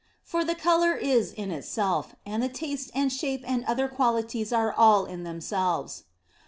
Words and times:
For 0.23 0.43
the 0.43 0.55
colour 0.55 0.95
is 0.95 1.31
in 1.31 1.51
itself, 1.51 2.15
and 2.25 2.41
the 2.41 2.49
taste 2.49 2.89
and 2.95 3.13
shape 3.13 3.43
and 3.47 3.63
other 3.65 3.87
qualities 3.87 4.51
are 4.51 4.73
all 4.73 5.05
in 5.05 5.21
themselves. 5.23 6.05